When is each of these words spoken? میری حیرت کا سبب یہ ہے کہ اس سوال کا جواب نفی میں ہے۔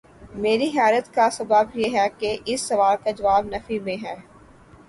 میری 0.35 0.69
حیرت 0.75 1.13
کا 1.13 1.29
سبب 1.29 1.77
یہ 1.77 1.97
ہے 1.97 2.07
کہ 2.19 2.35
اس 2.45 2.61
سوال 2.61 2.97
کا 3.03 3.11
جواب 3.11 3.45
نفی 3.45 3.79
میں 3.79 3.97
ہے۔ 4.03 4.15